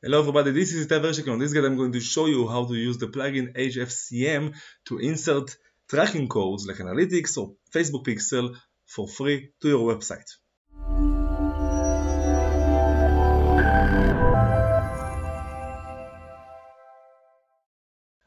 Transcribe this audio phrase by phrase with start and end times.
[0.00, 1.28] Hello everybody, this is Itay Verchik.
[1.28, 4.98] On this guide I'm going to show you how to use the plugin HFCM to
[4.98, 5.56] insert
[5.88, 8.54] tracking codes like Analytics or Facebook Pixel
[8.86, 10.28] for free to your website.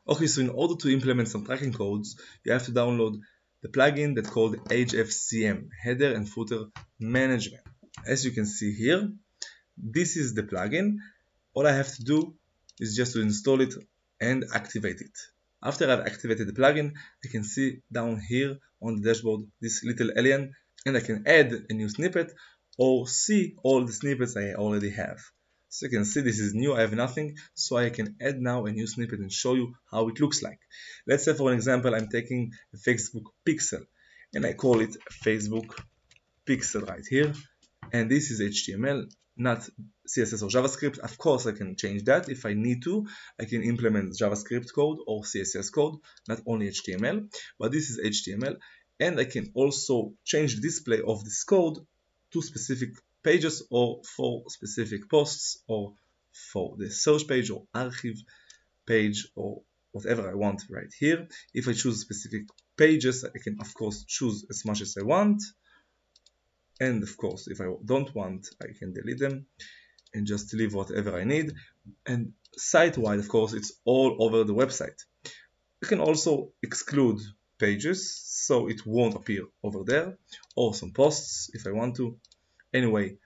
[0.10, 3.22] Okay, so in order to implement some tracking codes, you have to download
[3.62, 6.66] the plugin that's called HFCM, Header and Footer
[7.00, 7.64] Management.
[8.06, 9.10] As you can see here,
[9.78, 10.98] this is the plugin
[11.54, 12.36] all I have to do
[12.80, 13.74] is just to install it
[14.20, 15.18] and activate it.
[15.64, 16.94] After I've activated the plugin,
[17.24, 20.54] I can see down here on the dashboard this little alien
[20.86, 22.32] and I can add a new snippet
[22.78, 25.20] or see all the snippets I already have.
[25.70, 28.66] So you can see this is new, I have nothing, so I can add now
[28.66, 30.60] a new snippet and show you how it looks like.
[31.08, 33.84] Let's say for an example I'm taking a Facebook pixel
[34.34, 35.70] and I call it Facebook
[36.46, 37.34] pixel right here
[37.94, 39.68] and this is HTML not
[40.12, 41.00] CSS or JavaScript.
[41.00, 43.08] Of course, I can change that if I need to.
[43.40, 45.96] I can implement JavaScript code or CSS code,
[46.28, 48.58] not only HTML, but this is HTML.
[49.00, 51.78] And I can also change the display of this code
[52.34, 52.90] to specific
[53.24, 55.94] pages or for specific posts or
[56.52, 58.20] for the search page or archive
[58.86, 61.28] page or whatever I want right here.
[61.54, 62.44] If I choose specific
[62.78, 65.42] pages, I can of course choose as much as I want
[66.82, 69.46] and of course if I don't want I can delete them
[70.14, 71.54] and just leave whatever I need.
[72.06, 75.00] And site-wide of course it's all over the website.
[75.82, 77.20] You can also exclude
[77.58, 78.00] pages
[78.48, 80.18] so it won't appear over there
[80.56, 82.18] or some posts if I want to.
[82.74, 83.18] Anyway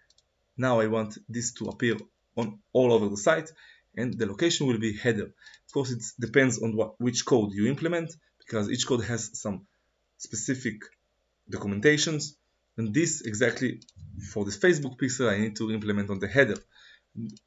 [0.58, 1.98] now I want this to appear
[2.38, 3.50] on all over the site
[3.98, 5.26] and the location will be header.
[5.68, 9.66] Of course it depends on what which code you implement because each code has some
[10.18, 10.78] specific
[11.50, 12.36] documentations
[12.78, 13.80] and this exactly
[14.20, 16.58] for this Facebook pixel I need to implement on the header.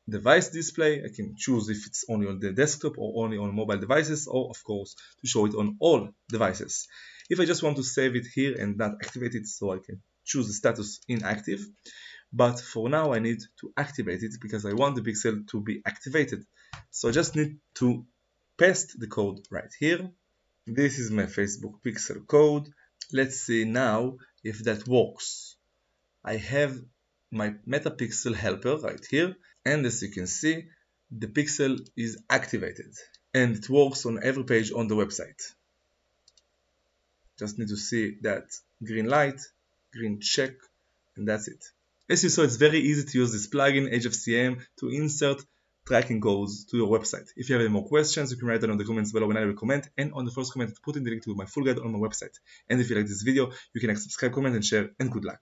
[0.09, 3.79] Device display, I can choose if it's only on the desktop or only on mobile
[3.79, 6.89] devices or of course to show it on all devices.
[7.29, 10.01] If I just want to save it here and not activate it so I can
[10.25, 11.61] choose the status inactive.
[12.33, 15.83] But for now I need to activate it because I want the pixel to be
[15.85, 16.45] activated.
[16.91, 18.05] So I just need to
[18.57, 20.11] paste the code right here.
[20.67, 22.69] This is my Facebook pixel code.
[23.13, 25.48] Let's see now if that works.
[26.25, 26.79] I have
[27.31, 30.65] my metapixel helper right here and as you can see
[31.11, 32.93] the pixel is activated
[33.35, 35.41] and it works on every page on the website.
[37.39, 38.45] Just need to see that
[38.83, 39.41] green light,
[39.93, 40.53] green check
[41.17, 41.65] and that's it.
[42.09, 45.43] As you saw it's very easy to use this plugin HFCM to insert
[45.87, 47.29] tracking codes to your website.
[47.37, 49.39] If you have any more questions, you can write them in the comments below and
[49.39, 49.89] I will comment.
[49.97, 51.99] And on the first comment, put in the link to my full guide on my
[51.99, 52.37] website.
[52.69, 54.91] And if you like this video, you can subscribe, comment, and share.
[55.01, 55.41] And good luck.